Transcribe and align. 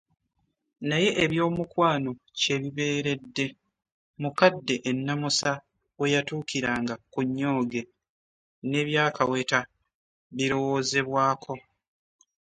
Naye 0.89 1.09
eby'omukwano 1.23 2.09
kye 2.39 2.55
bibeeredde, 2.61 3.45
mu 4.21 4.29
kadde 4.39 4.75
ennamusa 4.89 5.51
we 5.99 6.05
yatuukiranga 6.13 6.93
ku 7.11 7.19
nnyooge, 7.27 7.81
n'eby'akaweta 8.69 9.59
birowoozebwako. 10.35 11.53